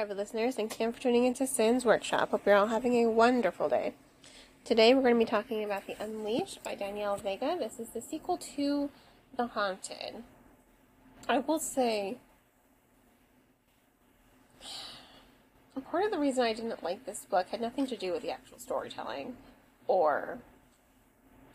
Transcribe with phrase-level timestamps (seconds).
[0.00, 0.54] avid listeners.
[0.54, 2.30] Thank you for tuning into Sin's Workshop.
[2.30, 3.92] Hope you're all having a wonderful day.
[4.64, 7.54] Today we're going to be talking about The Unleashed by Danielle Vega.
[7.58, 8.88] This is the sequel to
[9.36, 10.22] The Haunted.
[11.28, 12.16] I will say,
[15.90, 18.30] part of the reason I didn't like this book had nothing to do with the
[18.30, 19.36] actual storytelling
[19.86, 20.38] or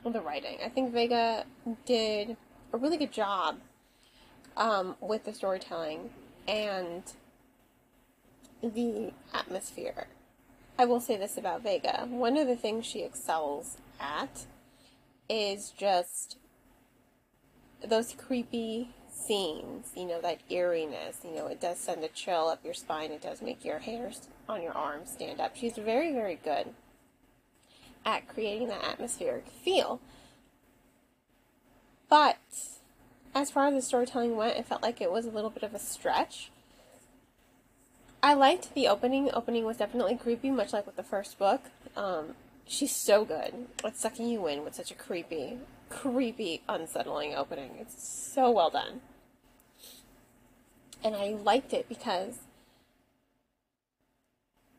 [0.04, 0.59] the writing.
[0.64, 1.46] I think Vega
[1.88, 2.38] did
[2.71, 3.57] a really good job
[4.55, 6.11] um, with the storytelling
[6.47, 7.01] and
[8.74, 10.07] the atmosphere.
[10.78, 12.05] I will say this about Vega.
[12.10, 14.46] One of the things she excels at
[15.29, 16.38] is just
[17.83, 22.64] those creepy scenes, you know, that eeriness, you know, it does send a chill up
[22.64, 25.55] your spine, it does make your hairs on your arms stand up.
[25.55, 26.68] She's very, very good
[28.05, 30.00] at creating that atmospheric feel.
[32.09, 32.38] But
[33.33, 35.73] as far as the storytelling went, it felt like it was a little bit of
[35.73, 36.52] a stretch.
[38.25, 39.25] I liked the opening.
[39.25, 41.61] The opening was definitely creepy, much like with the first book.
[41.95, 42.33] Um,
[42.65, 45.59] she's so good at sucking you in with such a creepy,
[45.91, 47.73] creepy, unsettling opening.
[47.79, 48.03] It's
[48.33, 49.01] so well done.
[51.03, 52.39] And I liked it because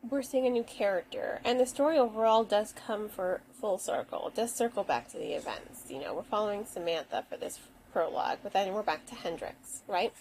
[0.03, 4.27] we're seeing a new character, and the story overall does come for full circle.
[4.27, 5.85] It does circle back to the events.
[5.89, 7.59] You know, we're following Samantha for this
[7.93, 10.11] prologue, but then we're back to Hendrix, right?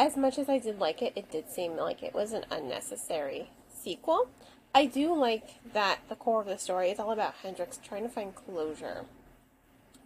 [0.00, 3.50] As much as I did like it, it did seem like it was an unnecessary
[3.70, 4.30] sequel.
[4.74, 8.08] I do like that the core of the story is all about Hendrix trying to
[8.08, 9.04] find closure.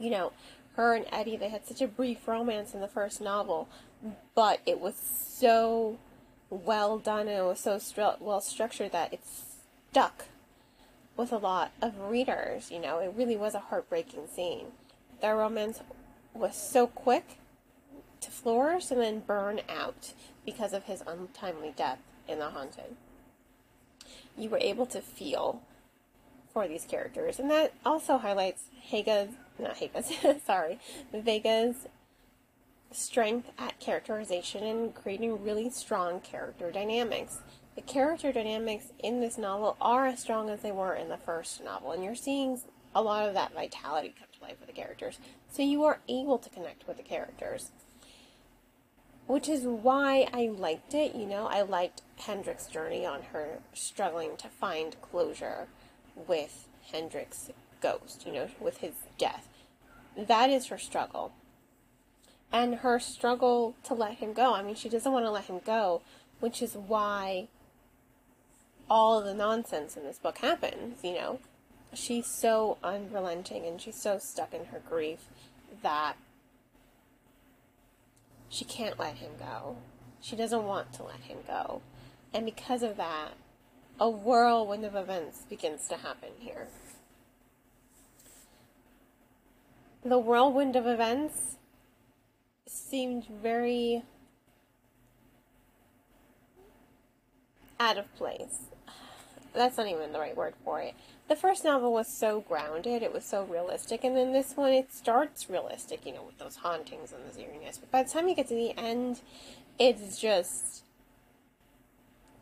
[0.01, 0.33] You know,
[0.75, 3.69] her and Eddie, they had such a brief romance in the first novel,
[4.35, 5.99] but it was so
[6.51, 9.21] well done and it was so stru- well structured that it
[9.93, 10.25] stuck
[11.17, 12.73] with a lot of readers.
[12.73, 14.67] You know, it really was a heartbreaking scene.
[15.21, 15.83] Their romance
[16.35, 17.39] was so quick
[18.25, 20.13] to and then burn out
[20.45, 21.99] because of his untimely death
[22.29, 22.97] in The Haunted.
[24.37, 25.63] You were able to feel
[26.53, 30.13] for these characters, and that also highlights Haga's, not Haga's,
[30.47, 30.79] sorry,
[31.13, 31.87] Vega's
[32.93, 37.41] strength at characterization and creating really strong character dynamics.
[37.75, 41.63] The character dynamics in this novel are as strong as they were in the first
[41.65, 42.61] novel, and you're seeing
[42.95, 45.19] a lot of that vitality come to life with the characters.
[45.51, 47.73] So you are able to connect with the characters
[49.27, 51.15] which is why I liked it.
[51.15, 55.69] You know, I liked Hendrix's journey on her struggling to find closure
[56.15, 59.49] with Hendrix's ghost, you know, with his death.
[60.17, 61.33] That is her struggle.
[62.53, 64.55] And her struggle to let him go.
[64.55, 66.03] I mean, she doesn't want to let him go,
[66.41, 67.49] which is why
[68.89, 71.41] all the nonsense in this book happens, you know.
[71.95, 75.27] She's so unrelenting and she's so stuck in her grief
[75.83, 76.17] that
[78.49, 79.77] she can't let him go.
[80.21, 81.83] She doesn't want to let him go.
[82.33, 83.33] And because of that,
[84.01, 86.69] a whirlwind of events begins to happen here.
[90.05, 91.57] The whirlwind of events
[92.67, 94.03] seemed very
[97.79, 98.67] out of place.
[99.55, 100.95] That's not even the right word for it
[101.29, 104.93] the first novel was so grounded, it was so realistic, and then this one it
[104.93, 107.79] starts realistic, you know, with those hauntings and the eeriness.
[107.79, 109.21] But by the time you get to the end,
[109.79, 110.85] it's just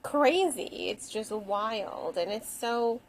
[0.03, 0.89] crazy.
[0.89, 3.01] It's just wild, and it's so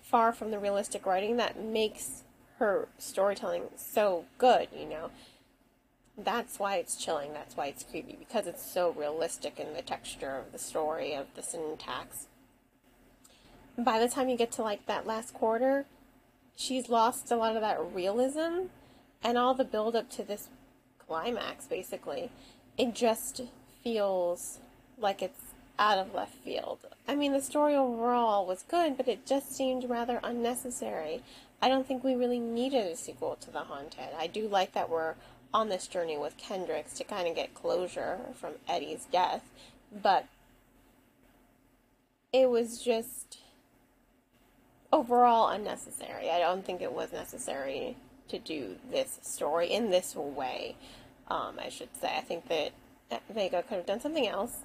[0.00, 2.22] far from the realistic writing that makes
[2.58, 5.10] her storytelling so good, you know.
[6.16, 10.36] That's why it's chilling, that's why it's creepy, because it's so realistic in the texture
[10.36, 12.28] of the story, of the syntax
[13.78, 15.86] by the time you get to like that last quarter,
[16.56, 18.66] she's lost a lot of that realism
[19.22, 20.48] and all the build up to this
[20.98, 22.30] climax basically.
[22.76, 23.42] It just
[23.82, 24.58] feels
[24.98, 25.40] like it's
[25.78, 26.78] out of left field.
[27.06, 31.22] I mean, the story overall was good, but it just seemed rather unnecessary.
[31.60, 34.10] I don't think we really needed a sequel to The Haunted.
[34.18, 35.14] I do like that we're
[35.52, 39.42] on this journey with Hendrix to kind of get closure from Eddie's death,
[39.90, 40.26] but
[42.32, 43.38] it was just
[44.94, 46.30] overall unnecessary.
[46.30, 47.96] I don't think it was necessary
[48.28, 50.76] to do this story in this way.
[51.26, 52.14] Um, I should say.
[52.16, 52.72] I think that
[53.28, 54.58] Vega could have done something else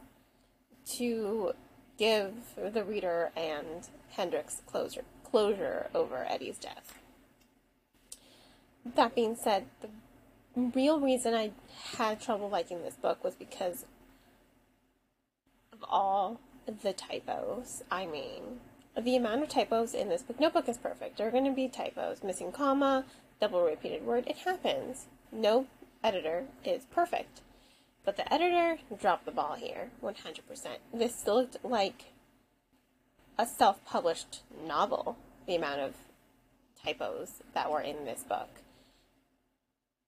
[0.97, 1.53] to
[1.97, 6.95] give the reader and Hendrix closure closure over Eddie's death.
[8.95, 9.89] That being said, the
[10.55, 11.51] real reason I
[11.97, 13.85] had trouble liking this book was because
[15.71, 16.39] of all
[16.83, 17.83] the typos.
[17.91, 18.59] I mean,
[18.99, 20.39] the amount of typos in this book.
[20.39, 21.17] Notebook is perfect.
[21.17, 23.05] There are going to be typos, missing comma,
[23.39, 24.25] double repeated word.
[24.27, 25.05] It happens.
[25.31, 25.67] No
[26.03, 27.41] editor is perfect.
[28.05, 30.15] But the editor dropped the ball here, 100%.
[30.93, 32.05] This looked like
[33.37, 35.17] a self published novel,
[35.47, 35.93] the amount of
[36.83, 38.49] typos that were in this book.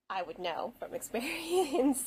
[0.09, 2.03] I would know from experience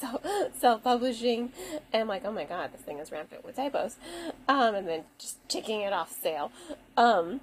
[0.61, 1.53] self publishing.
[1.93, 3.97] And I'm like, oh my god, this thing is rampant with typos.
[4.47, 6.53] Um, and then just taking it off sale.
[6.97, 7.41] Um,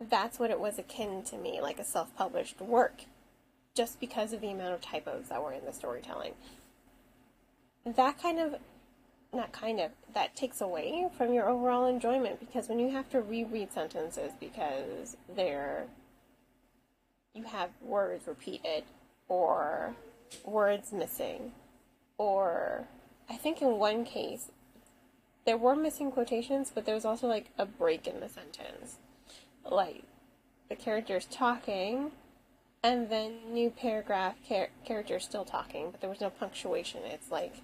[0.00, 3.02] that's what it was akin to me, like a self published work,
[3.74, 6.34] just because of the amount of typos that were in the storytelling.
[7.84, 8.56] That kind of,
[9.32, 13.20] not kind of, that takes away from your overall enjoyment because when you have to
[13.20, 15.86] reread sentences because they're,
[17.34, 18.84] you have words repeated
[19.28, 19.94] or
[20.44, 21.52] words missing,
[22.18, 22.86] or
[23.28, 24.50] I think in one case,
[25.48, 28.98] there were missing quotations, but there was also like a break in the sentence.
[29.64, 30.02] Like
[30.68, 32.10] the characters talking
[32.82, 37.00] and then new paragraph char- characters still talking but there was no punctuation.
[37.06, 37.62] It's like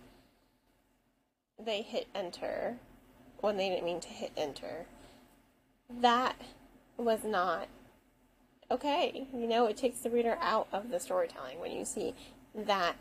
[1.63, 2.79] they hit enter
[3.43, 4.87] when they didn't mean to hit enter.
[5.91, 6.37] That
[6.97, 7.69] was not
[8.71, 9.27] okay.
[9.31, 12.15] You know it takes the reader out of the storytelling when you see
[12.55, 12.97] that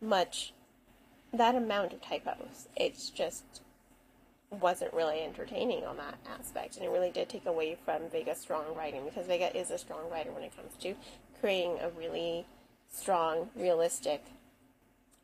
[0.00, 0.52] much
[1.32, 2.66] that amount of typos.
[2.74, 3.60] It's just
[4.60, 8.74] wasn't really entertaining on that aspect, and it really did take away from Vega's strong
[8.76, 10.94] writing because Vega is a strong writer when it comes to
[11.40, 12.46] creating a really
[12.90, 14.24] strong, realistic,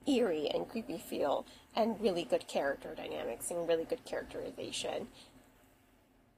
[0.07, 5.09] eerie, and creepy feel, and really good character dynamics and really good characterization.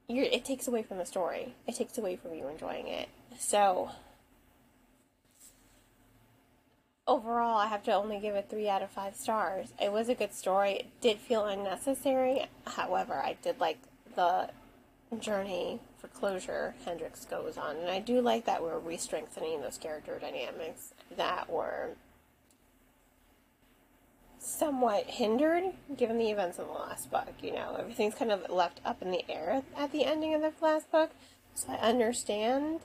[0.07, 1.55] You're, it takes away from the story.
[1.67, 3.09] It takes away from you enjoying it.
[3.39, 3.89] So,
[7.07, 9.73] overall, I have to only give it three out of five stars.
[9.81, 10.73] It was a good story.
[10.73, 12.45] It did feel unnecessary.
[12.65, 13.79] However, I did like
[14.15, 14.49] the
[15.19, 20.17] journey for closure Hendrix goes on, and I do like that we're re-strengthening those character
[20.19, 21.91] dynamics that were
[24.39, 25.63] somewhat hindered
[25.95, 27.33] given the events of the last book.
[27.41, 30.51] You know, everything's kind of left up in the air at the ending of the
[30.61, 31.11] last book,
[31.53, 32.79] so I understand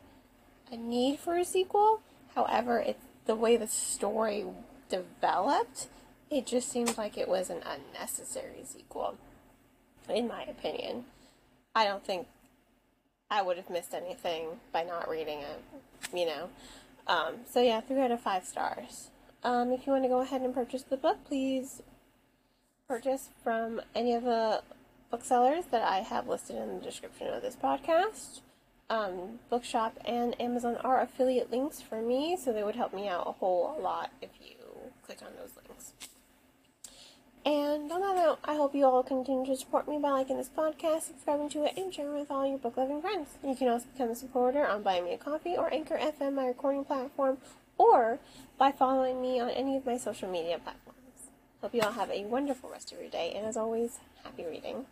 [0.70, 2.00] a need for a sequel.
[2.34, 4.44] However, it's the way the story
[4.88, 5.86] developed,
[6.30, 9.16] it just seems like it was an unnecessary sequel,
[10.08, 11.04] in my opinion.
[11.74, 12.26] I don't think
[13.30, 15.62] I would have missed anything by not reading it,
[16.12, 16.48] you know.
[17.06, 19.10] Um, so yeah, three out of five stars.
[19.44, 21.82] Um, if you want to go ahead and purchase the book, please
[22.88, 24.62] purchase from any of the
[25.10, 28.40] booksellers that I have listed in the description of this podcast
[28.90, 33.26] um, Bookshop and Amazon are affiliate links for me, so they would help me out
[33.26, 34.54] a whole lot if you
[35.02, 35.92] click on those links.
[37.44, 40.50] And on that note, I hope you all continue to support me by liking this
[40.54, 43.28] podcast, subscribing to it, and sharing with all your book loving friends.
[43.42, 46.46] You can also become a supporter on Buy Me a Coffee or Anchor FM, my
[46.46, 47.38] recording platform,
[47.78, 48.18] or
[48.58, 50.98] by following me on any of my social media platforms.
[51.62, 54.86] Hope you all have a wonderful rest of your day, and as always, happy reading.